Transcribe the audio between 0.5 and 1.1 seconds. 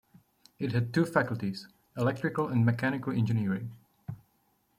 It had two